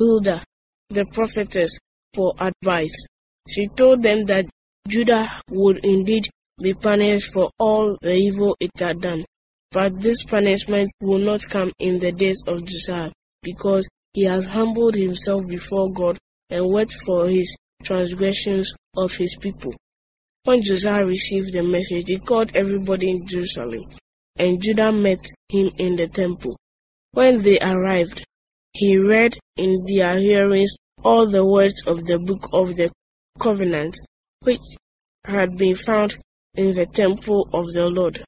Huldah, 0.00 0.42
the 0.90 1.06
prophetess, 1.12 1.78
for 2.14 2.32
advice. 2.40 3.06
She 3.48 3.68
told 3.76 4.02
them 4.02 4.24
that 4.24 4.46
Judah 4.88 5.40
would 5.50 5.84
indeed 5.84 6.28
be 6.62 6.72
punished 6.82 7.32
for 7.32 7.50
all 7.58 7.96
the 8.02 8.14
evil 8.14 8.56
it 8.60 8.70
had 8.78 9.00
done. 9.00 9.24
But 9.72 9.92
this 10.00 10.22
punishment 10.24 10.90
will 11.00 11.18
not 11.18 11.48
come 11.48 11.70
in 11.78 11.98
the 11.98 12.12
days 12.12 12.42
of 12.46 12.64
Josiah, 12.64 13.10
because 13.42 13.88
he 14.14 14.22
has 14.24 14.46
humbled 14.46 14.94
himself 14.94 15.46
before 15.46 15.92
God 15.92 16.16
and 16.48 16.72
wept 16.72 16.94
for 17.04 17.28
his 17.28 17.54
transgressions 17.82 18.72
of 18.96 19.12
his 19.12 19.36
people. 19.40 19.74
When 20.44 20.62
Josiah 20.62 21.04
received 21.04 21.52
the 21.52 21.62
message, 21.62 22.08
he 22.08 22.18
called 22.18 22.54
everybody 22.54 23.10
in 23.10 23.26
Jerusalem, 23.26 23.82
and 24.38 24.62
Judah 24.62 24.92
met 24.92 25.26
him 25.48 25.70
in 25.78 25.96
the 25.96 26.06
temple. 26.06 26.56
When 27.12 27.42
they 27.42 27.58
arrived, 27.58 28.24
he 28.72 28.96
read 28.96 29.36
in 29.56 29.76
their 29.86 30.18
hearings 30.18 30.74
all 31.04 31.28
the 31.28 31.44
words 31.44 31.82
of 31.86 32.06
the 32.06 32.18
book 32.18 32.48
of 32.52 32.76
the 32.76 32.90
covenant, 33.40 33.98
which 34.46 34.76
had 35.24 35.50
been 35.58 35.74
found 35.74 36.16
in 36.54 36.70
the 36.70 36.86
temple 36.94 37.48
of 37.52 37.66
the 37.72 37.86
Lord. 37.86 38.24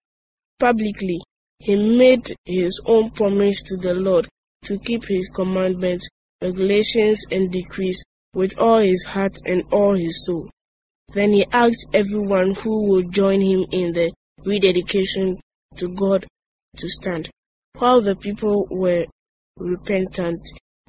Publicly, 0.59 1.21
he 1.61 1.77
made 1.77 2.35
his 2.45 2.81
own 2.87 3.11
promise 3.13 3.63
to 3.63 3.77
the 3.77 3.95
Lord 3.95 4.27
to 4.65 4.77
keep 4.85 5.05
his 5.05 5.29
commandments, 5.29 6.09
regulations, 6.43 7.25
and 7.31 7.53
decrees 7.53 8.03
with 8.35 8.59
all 8.59 8.79
his 8.79 9.05
heart 9.05 9.37
and 9.47 9.63
all 9.71 9.95
his 9.95 10.27
soul. 10.27 10.51
Then 11.15 11.33
he 11.33 11.47
asked 11.53 11.87
everyone 11.95 12.55
who 12.55 12.91
would 12.91 13.13
join 13.13 13.41
him 13.41 13.65
in 13.71 13.93
the 13.93 14.13
rededication 14.45 15.37
to 15.77 15.89
God 15.95 16.27
to 16.79 16.89
stand. 16.89 17.31
While 17.79 18.01
the 18.01 18.17
people 18.17 18.67
were 18.73 19.05
repentant, 19.57 20.41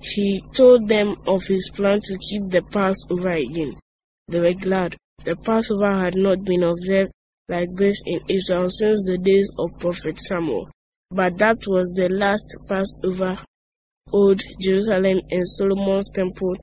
he 0.01 0.41
told 0.55 0.87
them 0.87 1.13
of 1.27 1.45
his 1.45 1.69
plan 1.69 1.99
to 2.01 2.17
keep 2.17 2.43
the 2.49 2.63
Passover 2.71 3.29
again. 3.29 3.73
They 4.27 4.39
were 4.39 4.53
glad. 4.53 4.95
The 5.25 5.35
Passover 5.45 6.03
had 6.03 6.15
not 6.15 6.43
been 6.45 6.63
observed 6.63 7.11
like 7.49 7.67
this 7.75 8.01
in 8.05 8.19
Israel 8.29 8.69
since 8.69 9.03
the 9.05 9.17
days 9.17 9.49
of 9.59 9.69
Prophet 9.79 10.19
Samuel. 10.19 10.69
But 11.11 11.37
that 11.39 11.57
was 11.67 11.91
the 11.95 12.07
last 12.09 12.47
Passover 12.67 13.43
Old 14.13 14.41
Jerusalem 14.61 15.19
and 15.29 15.47
Solomon's 15.47 16.09
temple 16.09 16.55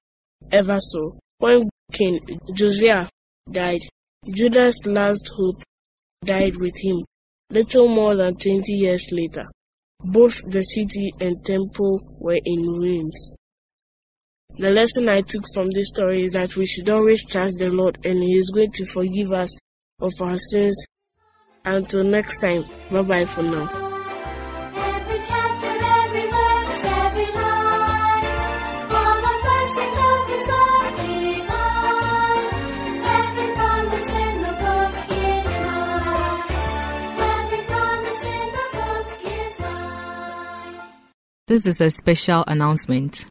ever 0.53 0.79
saw. 0.79 1.11
When 1.39 1.69
King 1.93 2.19
Josiah 2.55 3.09
died, 3.53 3.83
Judah's 4.33 4.87
last 4.87 5.29
hope 5.37 5.63
died 6.25 6.57
with 6.57 6.75
him, 6.81 7.05
little 7.51 7.89
more 7.89 8.17
than 8.17 8.35
20 8.35 8.73
years 8.73 9.07
later. 9.13 9.45
Both 10.13 10.41
the 10.51 10.63
city 10.63 11.13
and 11.21 11.45
temple 11.45 12.01
were 12.21 12.39
in 12.45 12.63
ruins. 12.63 13.37
The 14.59 14.71
lesson 14.71 15.07
I 15.11 15.21
took 15.21 15.45
from 15.53 15.71
this 15.71 15.89
story 15.89 16.25
is 16.25 16.33
that 16.33 16.57
we 16.57 16.65
should 16.65 16.89
always 16.89 17.23
trust 17.27 17.59
the 17.59 17.69
Lord 17.69 17.99
and 18.07 18.23
He 18.23 18.39
is 18.39 18.51
going 18.55 18.73
to 18.73 18.87
forgive 18.87 19.31
us 19.31 19.55
of 20.01 20.13
our 20.19 20.39
sins. 20.39 20.83
Until 21.67 22.05
next 22.05 22.39
time, 22.39 22.65
bye 22.91 23.03
bye 23.03 23.27
for 23.27 23.43
now. 23.43 23.87
This 41.47 41.67
is 41.67 41.81
a 41.81 41.91
special 41.91 42.43
announcement. 42.47 43.27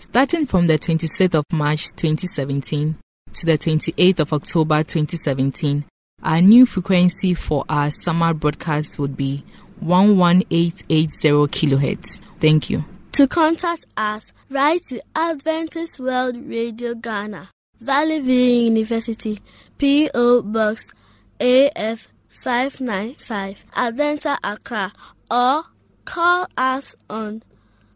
Starting 0.00 0.46
from 0.46 0.68
the 0.68 0.78
26th 0.78 1.34
of 1.34 1.44
March 1.52 1.88
2017 1.96 2.94
to 3.32 3.46
the 3.46 3.58
28th 3.58 4.20
of 4.20 4.32
October 4.32 4.84
2017, 4.84 5.84
our 6.22 6.40
new 6.40 6.64
frequency 6.64 7.34
for 7.34 7.64
our 7.68 7.90
summer 7.90 8.32
broadcast 8.32 8.96
would 9.00 9.16
be 9.16 9.44
11880 9.80 11.08
kHz. 11.48 12.20
Thank 12.38 12.70
you. 12.70 12.84
To 13.12 13.26
contact 13.26 13.86
us, 13.96 14.32
write 14.48 14.84
to 14.84 15.02
Adventist 15.16 15.98
World 15.98 16.36
Radio 16.48 16.94
Ghana, 16.94 17.48
Valley 17.80 18.20
View 18.20 18.66
University, 18.66 19.40
P.O. 19.78 20.42
Box 20.42 20.92
AF 21.40 22.06
595, 22.28 23.64
Adenta 23.74 24.38
Accra, 24.44 24.92
or 25.28 25.64
call 26.04 26.46
us 26.56 26.94
on 27.10 27.42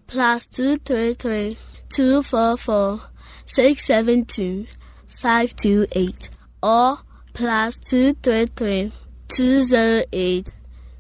plus 0.09 0.49
233 0.49 1.57
244 1.93 3.01
672 3.45 4.67
528 5.07 6.31
or 6.63 6.99
plus 7.35 7.79
233 7.79 8.93
208 9.29 10.53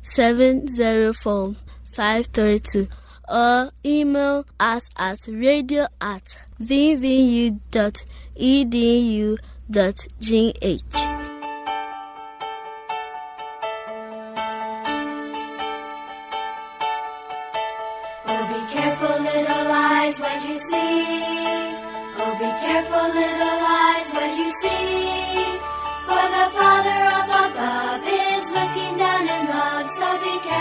704 0.02 1.54
532 1.94 2.88
or 3.28 3.70
email 3.84 4.44
us 4.60 4.88
at 4.96 5.18
radio 5.28 5.86
at 6.00 6.36
vvu.edu.gh. 6.60 7.62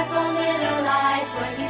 Careful 0.01 0.34
little 0.34 0.84
lights 0.84 1.31
what 1.34 1.61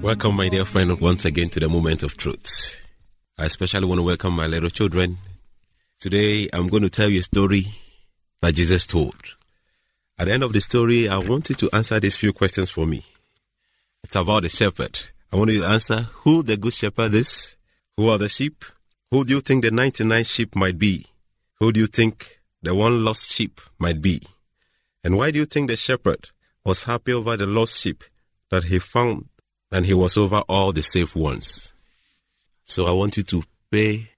Welcome, 0.00 0.36
my 0.36 0.48
dear 0.48 0.64
friend, 0.64 1.00
once 1.00 1.24
again 1.24 1.48
to 1.50 1.60
the 1.60 1.68
moment 1.68 2.04
of 2.04 2.16
truth. 2.16 2.86
I 3.36 3.46
especially 3.46 3.86
want 3.86 3.98
to 3.98 4.04
welcome 4.04 4.34
my 4.34 4.46
little 4.46 4.70
children. 4.70 5.18
Today, 5.98 6.48
I'm 6.52 6.68
going 6.68 6.84
to 6.84 6.90
tell 6.90 7.08
you 7.08 7.20
a 7.20 7.24
story 7.24 7.64
that 8.40 8.54
Jesus 8.54 8.86
told. 8.86 9.16
At 10.16 10.26
the 10.26 10.34
end 10.34 10.44
of 10.44 10.52
the 10.52 10.60
story, 10.60 11.08
I 11.08 11.18
want 11.18 11.48
you 11.48 11.56
to 11.56 11.70
answer 11.74 11.98
these 11.98 12.16
few 12.16 12.32
questions 12.32 12.70
for 12.70 12.86
me. 12.86 13.04
It's 14.04 14.14
about 14.14 14.44
the 14.44 14.48
shepherd. 14.48 15.00
I 15.32 15.36
want 15.36 15.50
you 15.50 15.62
to 15.62 15.68
answer 15.68 16.02
who 16.22 16.44
the 16.44 16.56
good 16.56 16.72
shepherd 16.72 17.14
is, 17.14 17.56
who 17.96 18.08
are 18.08 18.18
the 18.18 18.28
sheep, 18.28 18.64
who 19.10 19.24
do 19.24 19.34
you 19.34 19.40
think 19.40 19.64
the 19.64 19.72
99 19.72 20.22
sheep 20.24 20.54
might 20.54 20.78
be, 20.78 21.06
who 21.60 21.72
do 21.72 21.80
you 21.80 21.86
think 21.86 22.40
the 22.62 22.74
one 22.74 23.04
lost 23.04 23.30
sheep 23.30 23.60
might 23.78 24.00
be, 24.00 24.22
and 25.04 25.16
why 25.16 25.30
do 25.30 25.38
you 25.38 25.46
think 25.46 25.68
the 25.68 25.76
shepherd 25.76 26.30
was 26.64 26.84
happy 26.84 27.12
over 27.12 27.36
the 27.36 27.46
lost 27.46 27.80
sheep 27.80 28.04
that 28.50 28.64
he 28.64 28.78
found 28.78 29.28
and 29.70 29.86
he 29.86 29.94
was 29.94 30.16
over 30.16 30.42
all 30.48 30.72
the 30.72 30.82
safe 30.82 31.14
ones. 31.14 31.72
So 32.64 32.86
I 32.86 32.92
want 32.92 33.16
you 33.16 33.22
to 33.24 33.42
pay 33.70 34.10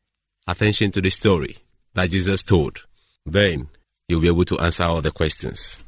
attention 0.46 0.90
to 0.92 1.00
the 1.00 1.10
story 1.10 1.56
that 1.94 2.10
Jesus 2.10 2.42
told. 2.42 2.86
Then 3.26 3.68
you'll 4.08 4.20
be 4.20 4.28
able 4.28 4.44
to 4.44 4.58
answer 4.58 4.84
all 4.84 5.00
the 5.00 5.10
questions. 5.10 5.80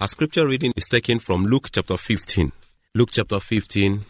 Our 0.00 0.08
scripture 0.08 0.46
reading 0.46 0.72
is 0.76 0.86
taken 0.86 1.18
from 1.18 1.46
Luke 1.46 1.68
chapter 1.72 1.96
15. 1.96 2.52
Luke 2.94 3.10
chapter 3.12 3.40
15, 3.40 4.02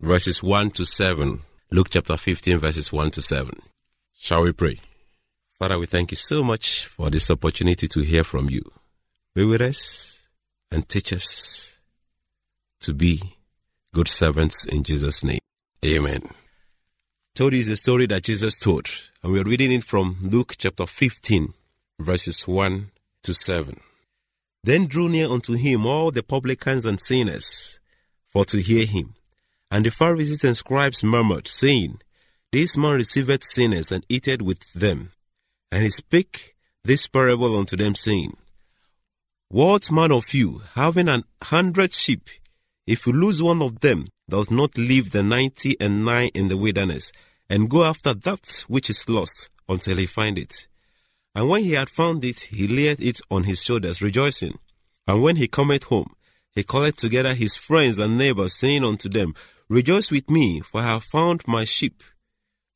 verses 0.00 0.42
1 0.42 0.70
to 0.72 0.84
7. 0.84 1.40
Luke 1.70 1.88
chapter 1.90 2.16
15, 2.16 2.58
verses 2.58 2.92
1 2.92 3.10
to 3.12 3.22
7. 3.22 3.50
Shall 4.16 4.42
we 4.42 4.52
pray? 4.52 4.78
Father, 5.62 5.78
we 5.78 5.86
thank 5.86 6.10
you 6.10 6.16
so 6.16 6.42
much 6.42 6.86
for 6.86 7.08
this 7.08 7.30
opportunity 7.30 7.86
to 7.86 8.00
hear 8.00 8.24
from 8.24 8.50
you. 8.50 8.68
Be 9.32 9.44
with 9.44 9.62
us 9.62 10.28
and 10.72 10.88
teach 10.88 11.12
us 11.12 11.78
to 12.80 12.92
be 12.92 13.36
good 13.94 14.08
servants 14.08 14.64
in 14.64 14.82
Jesus' 14.82 15.22
name. 15.22 15.38
Amen. 15.86 16.22
Told 17.36 17.54
is 17.54 17.68
a 17.68 17.76
story 17.76 18.06
that 18.08 18.24
Jesus 18.24 18.58
told, 18.58 18.88
and 19.22 19.32
we're 19.32 19.44
reading 19.44 19.70
it 19.70 19.84
from 19.84 20.16
Luke 20.20 20.56
chapter 20.58 20.84
15, 20.84 21.54
verses 22.00 22.48
1 22.48 22.90
to 23.22 23.32
7. 23.32 23.78
Then 24.64 24.86
drew 24.86 25.08
near 25.08 25.28
unto 25.28 25.52
him 25.52 25.86
all 25.86 26.10
the 26.10 26.24
publicans 26.24 26.84
and 26.84 27.00
sinners, 27.00 27.78
for 28.26 28.44
to 28.46 28.60
hear 28.60 28.84
him. 28.84 29.14
And 29.70 29.86
the 29.86 29.92
Pharisees 29.92 30.42
and 30.42 30.56
scribes 30.56 31.04
murmured, 31.04 31.46
saying, 31.46 32.00
This 32.50 32.76
man 32.76 32.94
receiveth 32.96 33.44
sinners 33.44 33.92
and 33.92 34.04
eateth 34.08 34.42
with 34.42 34.72
them. 34.72 35.12
And 35.72 35.82
he 35.82 35.88
spake 35.88 36.54
this 36.84 37.06
parable 37.06 37.58
unto 37.58 37.78
them, 37.78 37.94
saying, 37.94 38.36
What 39.48 39.90
man 39.90 40.12
of 40.12 40.34
you, 40.34 40.60
having 40.74 41.08
an 41.08 41.22
hundred 41.42 41.94
sheep, 41.94 42.28
if 42.86 43.06
you 43.06 43.14
lose 43.14 43.42
one 43.42 43.62
of 43.62 43.80
them, 43.80 44.04
does 44.28 44.50
not 44.50 44.76
leave 44.76 45.12
the 45.12 45.22
ninety 45.22 45.74
and 45.80 46.04
nine 46.04 46.30
in 46.34 46.48
the 46.48 46.58
wilderness, 46.58 47.10
and 47.48 47.70
go 47.70 47.84
after 47.84 48.12
that 48.12 48.66
which 48.68 48.90
is 48.90 49.08
lost 49.08 49.48
until 49.66 49.96
he 49.96 50.04
find 50.04 50.38
it? 50.38 50.68
And 51.34 51.48
when 51.48 51.64
he 51.64 51.72
had 51.72 51.88
found 51.88 52.22
it, 52.22 52.40
he 52.40 52.68
laid 52.68 53.00
it 53.00 53.22
on 53.30 53.44
his 53.44 53.62
shoulders, 53.64 54.02
rejoicing. 54.02 54.58
And 55.06 55.22
when 55.22 55.36
he 55.36 55.48
cometh 55.48 55.84
home, 55.84 56.14
he 56.50 56.64
calleth 56.64 56.98
together 56.98 57.32
his 57.32 57.56
friends 57.56 57.96
and 57.96 58.18
neighbors, 58.18 58.52
saying 58.52 58.84
unto 58.84 59.08
them, 59.08 59.34
Rejoice 59.70 60.10
with 60.10 60.28
me, 60.28 60.60
for 60.60 60.82
I 60.82 60.84
have 60.84 61.04
found 61.04 61.48
my 61.48 61.64
sheep, 61.64 62.02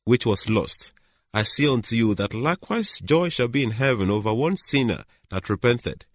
which 0.05 0.25
was 0.25 0.49
lost. 0.49 0.95
I 1.33 1.43
say 1.43 1.67
unto 1.67 1.95
you 1.95 2.15
that 2.15 2.33
likewise 2.33 2.99
joy 2.99 3.29
shall 3.29 3.47
be 3.47 3.63
in 3.63 3.71
heaven 3.71 4.09
over 4.09 4.33
one 4.33 4.57
sinner 4.57 5.03
that 5.29 5.49
repenteth, 5.49 6.05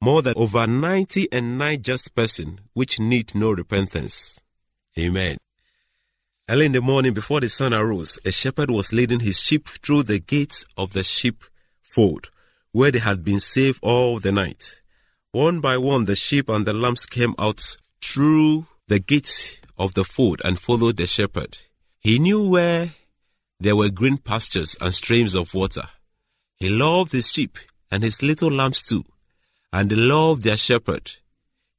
more 0.00 0.22
than 0.22 0.34
over 0.36 0.66
ninety 0.66 1.26
and 1.32 1.58
nine 1.58 1.82
just 1.82 2.14
person 2.14 2.60
which 2.74 3.00
need 3.00 3.34
no 3.34 3.50
repentance. 3.50 4.40
Amen. 4.98 5.38
Early 6.48 6.66
in 6.66 6.72
the 6.72 6.80
morning, 6.80 7.12
before 7.12 7.40
the 7.40 7.48
sun 7.48 7.74
arose, 7.74 8.18
a 8.24 8.30
shepherd 8.30 8.70
was 8.70 8.92
leading 8.92 9.20
his 9.20 9.40
sheep 9.40 9.68
through 9.68 10.04
the 10.04 10.18
gates 10.18 10.64
of 10.76 10.92
the 10.92 11.02
sheepfold, 11.02 12.30
where 12.72 12.90
they 12.90 13.00
had 13.00 13.22
been 13.22 13.40
safe 13.40 13.78
all 13.82 14.18
the 14.18 14.32
night. 14.32 14.80
One 15.32 15.60
by 15.60 15.76
one, 15.76 16.06
the 16.06 16.16
sheep 16.16 16.48
and 16.48 16.64
the 16.64 16.72
lambs 16.72 17.04
came 17.04 17.34
out 17.38 17.76
through 18.00 18.66
the 18.86 18.98
gates 18.98 19.60
of 19.76 19.92
the 19.92 20.04
fold 20.04 20.40
and 20.42 20.58
followed 20.58 20.96
the 20.96 21.06
shepherd. 21.06 21.58
He 22.00 22.18
knew 22.18 22.42
where 22.42 22.94
there 23.60 23.76
were 23.76 23.90
green 23.90 24.18
pastures 24.18 24.76
and 24.80 24.94
streams 24.94 25.34
of 25.34 25.54
water. 25.54 25.88
He 26.56 26.68
loved 26.68 27.12
his 27.12 27.30
sheep 27.30 27.58
and 27.90 28.02
his 28.02 28.22
little 28.22 28.50
lambs 28.50 28.84
too, 28.84 29.04
and 29.72 29.90
they 29.90 29.96
loved 29.96 30.42
their 30.42 30.56
shepherd. 30.56 31.12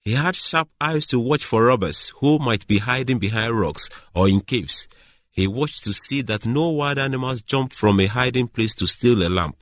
He 0.01 0.13
had 0.13 0.35
sharp 0.35 0.69
eyes 0.81 1.05
to 1.07 1.19
watch 1.19 1.43
for 1.43 1.65
robbers 1.65 2.13
who 2.17 2.39
might 2.39 2.67
be 2.67 2.79
hiding 2.79 3.19
behind 3.19 3.57
rocks 3.57 3.89
or 4.13 4.27
in 4.27 4.41
caves. 4.41 4.87
He 5.31 5.47
watched 5.47 5.83
to 5.85 5.93
see 5.93 6.21
that 6.23 6.45
no 6.45 6.69
wild 6.69 6.99
animals 6.99 7.41
jumped 7.41 7.73
from 7.73 7.99
a 7.99 8.07
hiding 8.07 8.47
place 8.47 8.73
to 8.75 8.87
steal 8.87 9.25
a 9.25 9.29
lamb. 9.29 9.53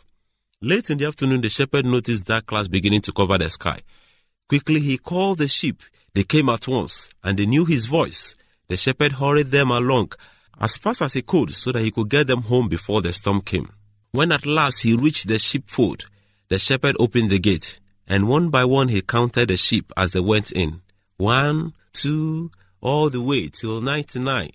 Late 0.62 0.90
in 0.90 0.98
the 0.98 1.06
afternoon, 1.06 1.42
the 1.42 1.50
shepherd 1.50 1.86
noticed 1.86 2.26
dark 2.26 2.48
clouds 2.48 2.68
beginning 2.68 3.02
to 3.02 3.12
cover 3.12 3.38
the 3.38 3.50
sky. 3.50 3.82
Quickly, 4.50 4.80
he 4.80 4.98
called 4.98 5.38
the 5.38 5.48
sheep. 5.48 5.84
They 6.14 6.24
came 6.24 6.50
at 6.50 6.68
once, 6.68 7.12
and 7.24 7.38
they 7.38 7.46
knew 7.46 7.66
his 7.66 7.86
voice. 7.86 8.36
The 8.70 8.78
shepherd 8.78 9.14
hurried 9.14 9.52
them 9.52 9.70
along 9.70 10.14
as 10.60 10.78
fast 10.78 11.02
as 11.02 11.14
he 11.14 11.22
could 11.22 11.54
so 11.54 11.72
that 11.72 11.82
he 11.82 11.92
could 11.92 12.10
get 12.10 12.28
them 12.28 12.44
home 12.44 12.68
before 12.68 13.02
the 13.02 13.14
storm 13.14 13.42
came. 13.42 13.70
When 14.12 14.32
at 14.32 14.46
last 14.46 14.84
he 14.84 14.96
reached 14.96 15.28
the 15.28 15.38
sheepfold, 15.40 16.06
the 16.50 16.58
shepherd 16.58 16.96
opened 17.00 17.30
the 17.30 17.40
gate, 17.40 17.80
and 18.08 18.28
one 18.28 18.50
by 18.50 18.66
one 18.66 18.88
he 18.88 19.02
counted 19.02 19.50
the 19.50 19.58
sheep 19.58 19.92
as 19.98 20.14
they 20.14 20.20
went 20.20 20.52
in. 20.52 20.82
One, 21.18 21.74
two, 21.94 22.52
all 22.82 23.10
the 23.10 23.22
way 23.22 23.50
till 23.50 23.82
99, 23.82 24.52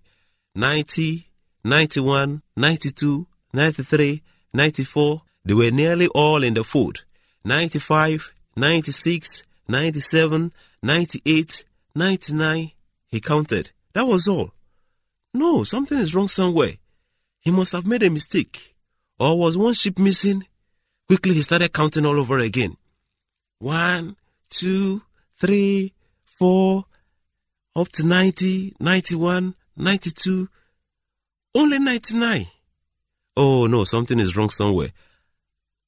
90, 0.54 1.28
91, 1.64 2.42
92, 2.56 3.26
93, 3.52 4.22
94, 4.54 5.22
they 5.44 5.54
were 5.54 5.70
nearly 5.70 6.06
all 6.08 6.42
in 6.42 6.54
the 6.54 6.64
fold. 6.64 7.04
95, 7.44 8.32
96, 8.56 9.44
97, 9.68 10.52
98, 10.82 11.64
99. 11.94 12.72
He 13.08 13.20
counted. 13.20 13.72
That 13.92 14.06
was 14.06 14.28
all. 14.28 14.52
No, 15.34 15.64
something 15.64 15.98
is 15.98 16.14
wrong 16.14 16.28
somewhere. 16.28 16.74
He 17.40 17.50
must 17.50 17.72
have 17.72 17.86
made 17.86 18.02
a 18.02 18.10
mistake. 18.10 18.76
Or 19.18 19.38
was 19.38 19.56
one 19.56 19.72
sheep 19.72 19.98
missing? 19.98 20.46
Quickly 21.06 21.34
he 21.34 21.42
started 21.42 21.72
counting 21.72 22.04
all 22.06 22.18
over 22.20 22.38
again. 22.38 22.76
One, 23.58 24.16
two, 24.50 25.02
three, 25.36 25.92
four, 26.24 26.84
up 27.74 27.88
to 27.92 28.06
90, 28.06 28.76
91, 28.78 29.54
92, 29.76 30.48
only 31.54 31.78
99. 31.78 32.46
Oh 33.36 33.66
no, 33.66 33.84
something 33.84 34.18
is 34.18 34.36
wrong 34.36 34.50
somewhere. 34.50 34.92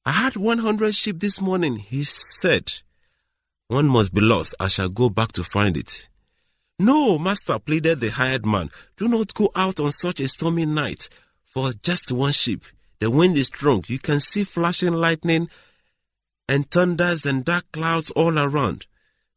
I 0.05 0.11
had 0.11 0.35
100 0.35 0.93
sheep 0.93 1.19
this 1.19 1.41
morning, 1.41 1.77
he 1.77 2.03
said. 2.03 2.73
One 3.67 3.87
must 3.87 4.13
be 4.13 4.21
lost. 4.21 4.53
I 4.59 4.67
shall 4.67 4.89
go 4.89 5.09
back 5.09 5.31
to 5.33 5.43
find 5.43 5.75
it. 5.75 6.09
No, 6.77 7.17
master, 7.17 7.57
pleaded 7.59 8.01
the 8.01 8.09
hired 8.09 8.45
man. 8.45 8.69
Do 8.97 9.07
not 9.07 9.33
go 9.33 9.49
out 9.55 9.79
on 9.79 9.91
such 9.91 10.19
a 10.19 10.27
stormy 10.27 10.65
night 10.65 11.07
for 11.45 11.71
just 11.71 12.11
one 12.11 12.33
sheep. 12.33 12.65
The 12.99 13.09
wind 13.09 13.37
is 13.37 13.47
strong. 13.47 13.83
You 13.87 13.99
can 13.99 14.19
see 14.19 14.43
flashing 14.43 14.93
lightning 14.93 15.49
and 16.49 16.69
thunders 16.69 17.25
and 17.25 17.45
dark 17.45 17.71
clouds 17.71 18.11
all 18.11 18.37
around. 18.37 18.87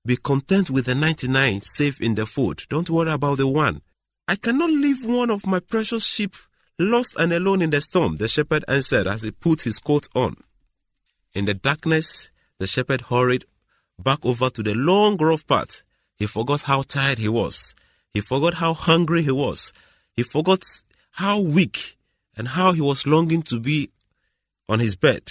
Be 0.05 0.17
content 0.17 0.71
with 0.71 0.87
the 0.87 0.95
99 0.95 1.61
safe 1.61 2.01
in 2.01 2.17
the 2.17 2.27
fold. 2.27 2.63
Don't 2.69 2.91
worry 2.91 3.13
about 3.13 3.39
the 3.39 3.47
one. 3.47 3.83
I 4.27 4.37
cannot 4.37 4.71
leave 4.71 5.05
one 5.05 5.31
of 5.31 5.47
my 5.47 5.61
precious 5.61 6.07
sheep 6.07 6.35
lost 6.79 7.15
and 7.19 7.33
alone 7.33 7.63
in 7.63 7.71
the 7.71 7.81
storm, 7.81 8.17
the 8.17 8.29
shepherd 8.29 8.65
answered 8.69 9.07
as 9.07 9.23
he 9.23 9.31
put 9.31 9.63
his 9.63 9.79
coat 9.79 10.09
on. 10.15 10.37
In 11.35 11.45
the 11.45 11.55
darkness, 11.55 12.31
the 12.59 12.67
shepherd 12.67 13.03
hurried 13.03 13.45
back 13.99 14.25
over 14.25 14.51
to 14.51 14.63
the 14.63 14.75
long 14.75 15.17
rough 15.17 15.47
path. 15.47 15.83
He 16.19 16.27
forgot 16.27 16.63
how 16.63 16.83
tired 16.83 17.19
he 17.19 17.29
was. 17.29 17.75
He 18.13 18.21
forgot 18.21 18.55
how 18.55 18.75
hungry 18.75 19.23
he 19.23 19.31
was. 19.31 19.73
He 20.17 20.23
forgot 20.23 20.63
how 21.13 21.39
weak 21.39 21.97
and 22.37 22.49
how 22.49 22.73
he 22.73 22.81
was 22.81 23.07
longing 23.07 23.43
to 23.43 23.61
be 23.61 23.91
on 24.69 24.81
his 24.81 24.97
bed 24.97 25.31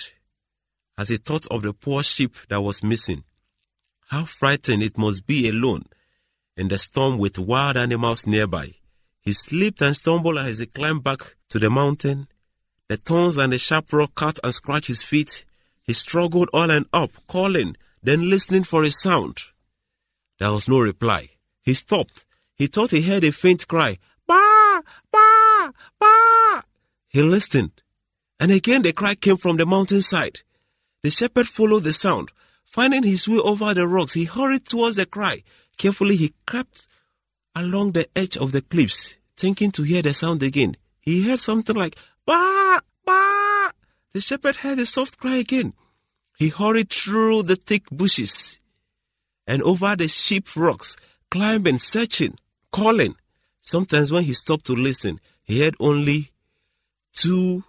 as 0.97 1.09
he 1.09 1.17
thought 1.17 1.45
of 1.47 1.61
the 1.61 1.73
poor 1.73 2.03
sheep 2.03 2.35
that 2.49 2.61
was 2.61 2.83
missing. 2.83 3.23
How 4.07 4.25
frightened 4.25 4.81
it 4.81 4.97
must 4.97 5.27
be 5.27 5.49
alone 5.49 5.83
in 6.55 6.69
the 6.69 6.77
storm 6.77 7.17
with 7.17 7.37
wild 7.37 7.77
animals 7.77 8.25
nearby. 8.25 8.73
He 9.21 9.33
slipped 9.33 9.81
and 9.81 9.95
stumbled 9.95 10.37
as 10.37 10.59
he 10.59 10.65
climbed 10.65 11.03
back 11.03 11.35
to 11.49 11.59
the 11.59 11.69
mountain. 11.69 12.27
The 12.87 12.97
thorns 12.97 13.37
and 13.37 13.51
the 13.51 13.57
sharp 13.57 13.91
rock 13.91 14.15
cut 14.15 14.39
and 14.43 14.53
scratched 14.53 14.87
his 14.87 15.03
feet. 15.03 15.45
He 15.83 15.93
struggled 15.93 16.49
on 16.53 16.71
and 16.71 16.85
up, 16.93 17.11
calling, 17.27 17.75
then 18.01 18.29
listening 18.29 18.63
for 18.63 18.83
a 18.83 18.91
sound. 18.91 19.41
There 20.39 20.51
was 20.51 20.67
no 20.67 20.79
reply. 20.79 21.29
He 21.63 21.73
stopped. 21.73 22.25
He 22.55 22.67
thought 22.67 22.91
he 22.91 23.01
heard 23.01 23.23
a 23.23 23.31
faint 23.31 23.67
cry. 23.67 23.97
Ba! 24.27 24.83
Ba! 25.11 25.73
Ba! 25.99 26.63
He 27.07 27.21
listened. 27.21 27.81
And 28.39 28.51
again 28.51 28.83
the 28.83 28.93
cry 28.93 29.15
came 29.15 29.37
from 29.37 29.57
the 29.57 29.65
mountainside. 29.65 30.39
The 31.01 31.09
shepherd 31.09 31.47
followed 31.47 31.83
the 31.83 31.93
sound. 31.93 32.31
Finding 32.65 33.03
his 33.03 33.27
way 33.27 33.37
over 33.37 33.73
the 33.73 33.87
rocks, 33.87 34.13
he 34.13 34.25
hurried 34.25 34.65
towards 34.65 34.97
the 34.97 35.05
cry. 35.05 35.43
Carefully, 35.77 36.17
he 36.17 36.33
crept 36.45 36.87
along 37.55 37.93
the 37.93 38.07
edge 38.15 38.37
of 38.37 38.51
the 38.51 38.61
cliffs, 38.61 39.17
thinking 39.35 39.71
to 39.71 39.83
hear 39.83 40.01
the 40.01 40.13
sound 40.13 40.43
again. 40.43 40.75
He 40.99 41.27
heard 41.27 41.39
something 41.39 41.75
like, 41.75 41.97
Ba! 42.25 42.81
Ba! 43.05 43.71
The 44.11 44.21
shepherd 44.21 44.57
heard 44.57 44.79
a 44.79 44.85
soft 44.85 45.17
cry 45.17 45.37
again. 45.37 45.73
He 46.37 46.49
hurried 46.49 46.89
through 46.89 47.43
the 47.43 47.55
thick 47.55 47.89
bushes 47.89 48.59
and 49.47 49.63
over 49.63 49.95
the 49.95 50.09
sheep 50.09 50.55
rocks, 50.55 50.97
climbing, 51.31 51.79
searching, 51.79 52.37
calling. 52.71 53.15
Sometimes 53.61 54.11
when 54.11 54.25
he 54.25 54.33
stopped 54.33 54.65
to 54.65 54.73
listen, 54.73 55.19
he 55.43 55.61
heard 55.61 55.75
only 55.79 56.31
two. 57.13 57.63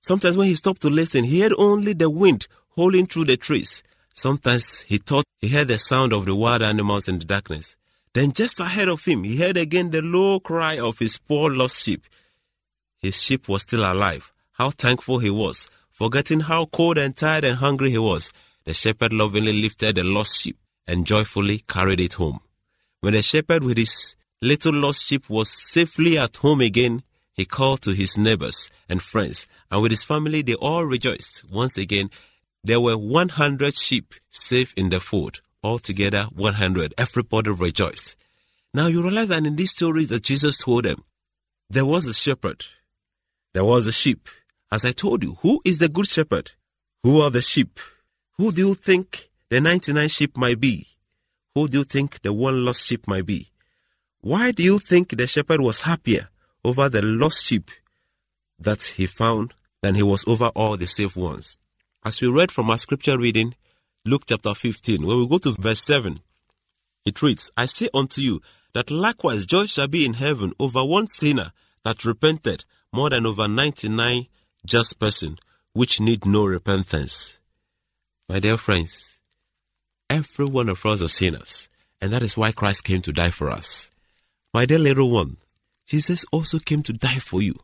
Sometimes 0.00 0.36
when 0.36 0.48
he 0.48 0.56
stopped 0.56 0.82
to 0.82 0.90
listen, 0.90 1.24
he 1.24 1.40
heard 1.40 1.54
only 1.56 1.92
the 1.92 2.10
wind 2.10 2.48
howling 2.76 3.06
through 3.06 3.26
the 3.26 3.36
trees. 3.36 3.82
Sometimes 4.12 4.80
he 4.82 4.98
thought 4.98 5.24
he 5.38 5.48
heard 5.48 5.68
the 5.68 5.78
sound 5.78 6.12
of 6.12 6.26
the 6.26 6.34
wild 6.34 6.62
animals 6.62 7.08
in 7.08 7.18
the 7.20 7.24
darkness. 7.24 7.76
Then 8.12 8.32
just 8.32 8.60
ahead 8.60 8.88
of 8.88 9.04
him, 9.04 9.24
he 9.24 9.36
heard 9.38 9.56
again 9.56 9.90
the 9.90 10.02
low 10.02 10.40
cry 10.40 10.78
of 10.78 10.98
his 10.98 11.18
poor 11.18 11.50
lost 11.50 11.82
sheep. 11.82 12.04
His 12.98 13.20
sheep 13.20 13.48
was 13.48 13.62
still 13.62 13.90
alive. 13.90 14.32
How 14.52 14.70
thankful 14.70 15.20
he 15.20 15.30
was. 15.30 15.70
Forgetting 15.90 16.40
how 16.40 16.66
cold 16.66 16.98
and 16.98 17.16
tired 17.16 17.44
and 17.44 17.58
hungry 17.58 17.90
he 17.90 17.98
was, 17.98 18.32
the 18.64 18.74
shepherd 18.74 19.12
lovingly 19.12 19.52
lifted 19.52 19.96
the 19.96 20.02
lost 20.02 20.40
sheep 20.40 20.56
and 20.92 21.06
joyfully 21.06 21.64
carried 21.66 22.00
it 22.00 22.12
home. 22.14 22.40
When 23.00 23.14
the 23.14 23.22
shepherd 23.22 23.64
with 23.64 23.78
his 23.78 24.14
little 24.42 24.74
lost 24.74 25.06
sheep 25.06 25.30
was 25.30 25.48
safely 25.48 26.18
at 26.18 26.36
home 26.36 26.60
again, 26.60 27.02
he 27.32 27.46
called 27.46 27.80
to 27.82 27.92
his 27.92 28.18
neighbors 28.18 28.70
and 28.90 29.00
friends, 29.00 29.48
and 29.70 29.80
with 29.80 29.90
his 29.90 30.04
family 30.04 30.42
they 30.42 30.54
all 30.54 30.84
rejoiced. 30.84 31.44
Once 31.50 31.78
again, 31.78 32.10
there 32.62 32.78
were 32.78 32.98
100 32.98 33.74
sheep 33.74 34.14
safe 34.28 34.74
in 34.76 34.90
the 34.90 35.00
fold. 35.00 35.40
Altogether, 35.64 36.24
100. 36.34 36.92
Everybody 36.98 37.50
rejoiced. 37.50 38.16
Now 38.74 38.88
you 38.88 39.02
realize 39.02 39.28
that 39.28 39.46
in 39.46 39.56
this 39.56 39.70
story 39.70 40.04
that 40.06 40.24
Jesus 40.24 40.58
told 40.58 40.84
them, 40.84 41.04
there 41.70 41.86
was 41.86 42.06
a 42.06 42.12
shepherd, 42.12 42.66
there 43.54 43.64
was 43.64 43.86
a 43.86 43.92
sheep. 43.92 44.28
As 44.70 44.84
I 44.84 44.92
told 44.92 45.22
you, 45.22 45.38
who 45.40 45.62
is 45.64 45.78
the 45.78 45.88
good 45.88 46.06
shepherd? 46.06 46.52
Who 47.02 47.20
are 47.22 47.30
the 47.30 47.42
sheep? 47.42 47.80
Who 48.36 48.52
do 48.52 48.68
you 48.68 48.74
think 48.74 49.30
the 49.52 49.60
99 49.60 50.08
sheep 50.08 50.38
might 50.38 50.58
be? 50.58 50.86
Who 51.54 51.68
do 51.68 51.80
you 51.80 51.84
think 51.84 52.22
the 52.22 52.32
one 52.32 52.64
lost 52.64 52.86
sheep 52.86 53.06
might 53.06 53.26
be? 53.26 53.50
Why 54.22 54.50
do 54.50 54.62
you 54.62 54.78
think 54.78 55.10
the 55.10 55.26
shepherd 55.26 55.60
was 55.60 55.82
happier 55.82 56.30
over 56.64 56.88
the 56.88 57.02
lost 57.02 57.44
sheep 57.44 57.70
that 58.58 58.82
he 58.82 59.04
found 59.04 59.52
than 59.82 59.94
he 59.94 60.02
was 60.02 60.24
over 60.26 60.46
all 60.54 60.78
the 60.78 60.86
safe 60.86 61.18
ones? 61.18 61.58
As 62.02 62.22
we 62.22 62.28
read 62.28 62.50
from 62.50 62.70
our 62.70 62.78
scripture 62.78 63.18
reading, 63.18 63.54
Luke 64.06 64.22
chapter 64.24 64.54
15, 64.54 65.06
when 65.06 65.18
we 65.18 65.28
go 65.28 65.36
to 65.36 65.52
verse 65.52 65.84
7, 65.84 66.20
it 67.04 67.20
reads, 67.20 67.50
I 67.54 67.66
say 67.66 67.90
unto 67.92 68.22
you 68.22 68.40
that 68.72 68.90
likewise 68.90 69.44
joy 69.44 69.66
shall 69.66 69.86
be 69.86 70.06
in 70.06 70.14
heaven 70.14 70.54
over 70.58 70.82
one 70.82 71.08
sinner 71.08 71.52
that 71.84 72.06
repented 72.06 72.64
more 72.90 73.10
than 73.10 73.26
over 73.26 73.46
99 73.46 74.28
just 74.64 74.98
person 74.98 75.36
which 75.74 76.00
need 76.00 76.24
no 76.24 76.46
repentance. 76.46 77.38
My 78.30 78.38
dear 78.38 78.56
friends, 78.56 79.11
every 80.12 80.44
one 80.44 80.68
of 80.68 80.84
us 80.84 81.02
are 81.02 81.08
sinners, 81.08 81.70
and 82.00 82.12
that 82.12 82.22
is 82.22 82.36
why 82.36 82.52
Christ 82.52 82.84
came 82.84 83.00
to 83.02 83.12
die 83.12 83.30
for 83.30 83.50
us. 83.50 83.90
My 84.52 84.66
dear 84.66 84.78
little 84.78 85.10
one, 85.10 85.38
Jesus 85.86 86.26
also 86.30 86.58
came 86.58 86.82
to 86.82 86.92
die 86.92 87.18
for 87.18 87.40
you, 87.40 87.54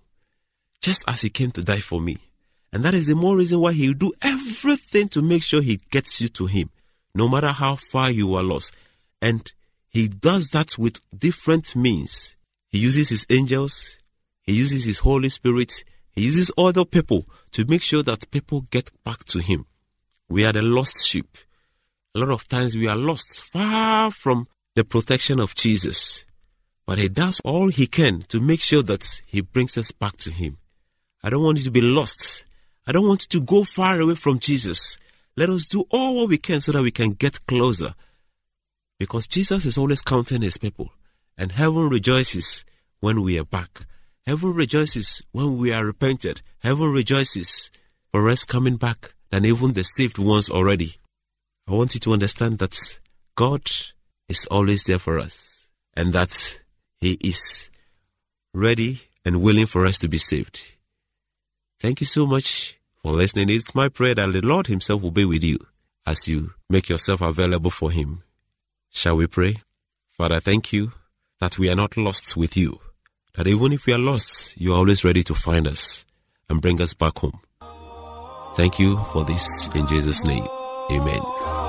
just 0.80 1.04
as 1.06 1.20
he 1.20 1.28
came 1.28 1.50
to 1.52 1.62
die 1.62 1.80
for 1.80 2.00
me. 2.00 2.16
And 2.72 2.82
that 2.84 2.94
is 2.94 3.06
the 3.06 3.14
more 3.14 3.36
reason 3.36 3.60
why 3.60 3.72
he'll 3.74 3.92
do 3.92 4.12
everything 4.22 5.10
to 5.10 5.20
make 5.20 5.42
sure 5.42 5.60
he 5.60 5.80
gets 5.90 6.22
you 6.22 6.28
to 6.30 6.46
him, 6.46 6.70
no 7.14 7.28
matter 7.28 7.48
how 7.48 7.76
far 7.76 8.10
you 8.10 8.34
are 8.34 8.42
lost. 8.42 8.74
And 9.20 9.52
he 9.90 10.08
does 10.08 10.48
that 10.48 10.78
with 10.78 11.00
different 11.16 11.76
means. 11.76 12.34
He 12.68 12.78
uses 12.78 13.10
his 13.10 13.26
angels, 13.28 13.98
he 14.42 14.54
uses 14.54 14.86
his 14.86 15.00
Holy 15.00 15.28
Spirit, 15.28 15.84
he 16.12 16.22
uses 16.24 16.50
other 16.56 16.86
people 16.86 17.26
to 17.52 17.66
make 17.66 17.82
sure 17.82 18.02
that 18.04 18.30
people 18.30 18.62
get 18.70 18.90
back 19.04 19.24
to 19.26 19.40
him. 19.40 19.66
We 20.30 20.46
are 20.46 20.52
the 20.52 20.62
lost 20.62 21.06
sheep. 21.06 21.36
A 22.14 22.18
lot 22.18 22.30
of 22.30 22.48
times 22.48 22.76
we 22.76 22.88
are 22.88 22.96
lost 22.96 23.42
far 23.42 24.10
from 24.10 24.48
the 24.74 24.84
protection 24.84 25.40
of 25.40 25.54
Jesus. 25.54 26.24
But 26.86 26.98
he 26.98 27.08
does 27.08 27.40
all 27.44 27.68
he 27.68 27.86
can 27.86 28.22
to 28.28 28.40
make 28.40 28.60
sure 28.60 28.82
that 28.82 29.22
he 29.26 29.42
brings 29.42 29.76
us 29.76 29.92
back 29.92 30.16
to 30.18 30.30
him. 30.30 30.58
I 31.22 31.30
don't 31.30 31.42
want 31.42 31.58
you 31.58 31.64
to 31.64 31.70
be 31.70 31.80
lost. 31.80 32.46
I 32.86 32.92
don't 32.92 33.06
want 33.06 33.24
you 33.24 33.40
to 33.40 33.44
go 33.44 33.64
far 33.64 34.00
away 34.00 34.14
from 34.14 34.38
Jesus. 34.38 34.96
Let 35.36 35.50
us 35.50 35.66
do 35.66 35.84
all 35.90 36.16
what 36.16 36.30
we 36.30 36.38
can 36.38 36.60
so 36.60 36.72
that 36.72 36.82
we 36.82 36.90
can 36.90 37.12
get 37.12 37.44
closer. 37.46 37.94
Because 38.98 39.26
Jesus 39.26 39.66
is 39.66 39.76
always 39.76 40.00
counting 40.00 40.42
his 40.42 40.56
people. 40.56 40.92
And 41.36 41.52
heaven 41.52 41.88
rejoices 41.88 42.64
when 43.00 43.22
we 43.22 43.38
are 43.38 43.44
back. 43.44 43.86
Heaven 44.26 44.54
rejoices 44.54 45.22
when 45.32 45.58
we 45.58 45.72
are 45.72 45.84
repented. 45.84 46.42
Heaven 46.60 46.90
rejoices 46.90 47.70
for 48.10 48.28
us 48.28 48.44
coming 48.44 48.76
back 48.76 49.14
than 49.30 49.44
even 49.44 49.74
the 49.74 49.84
saved 49.84 50.18
ones 50.18 50.48
already. 50.50 50.96
I 51.68 51.72
want 51.72 51.94
you 51.94 52.00
to 52.00 52.12
understand 52.12 52.58
that 52.58 52.98
God 53.36 53.62
is 54.28 54.46
always 54.50 54.84
there 54.84 54.98
for 54.98 55.18
us 55.18 55.68
and 55.94 56.12
that 56.12 56.62
He 57.00 57.18
is 57.20 57.70
ready 58.54 59.02
and 59.24 59.42
willing 59.42 59.66
for 59.66 59.84
us 59.84 59.98
to 59.98 60.08
be 60.08 60.18
saved. 60.18 60.76
Thank 61.78 62.00
you 62.00 62.06
so 62.06 62.26
much 62.26 62.78
for 62.96 63.12
listening. 63.12 63.50
It's 63.50 63.74
my 63.74 63.88
prayer 63.88 64.14
that 64.14 64.32
the 64.32 64.40
Lord 64.40 64.68
Himself 64.68 65.02
will 65.02 65.10
be 65.10 65.24
with 65.24 65.44
you 65.44 65.58
as 66.06 66.26
you 66.26 66.54
make 66.70 66.88
yourself 66.88 67.20
available 67.20 67.70
for 67.70 67.90
Him. 67.90 68.22
Shall 68.90 69.16
we 69.16 69.26
pray? 69.26 69.56
Father, 70.10 70.40
thank 70.40 70.72
you 70.72 70.92
that 71.40 71.58
we 71.58 71.70
are 71.70 71.76
not 71.76 71.96
lost 71.96 72.36
with 72.36 72.56
you 72.56 72.80
that 73.38 73.46
even 73.46 73.72
if 73.72 73.86
we 73.86 73.92
are 73.92 73.98
lost, 73.98 74.60
you 74.60 74.72
are 74.72 74.78
always 74.78 75.04
ready 75.04 75.22
to 75.22 75.32
find 75.32 75.68
us 75.68 76.04
and 76.50 76.60
bring 76.60 76.80
us 76.80 76.92
back 76.92 77.16
home. 77.18 77.40
Thank 78.56 78.80
you 78.80 78.96
for 79.12 79.24
this 79.24 79.68
in 79.76 79.86
Jesus' 79.86 80.24
name. 80.24 80.48
Amen. 80.90 81.67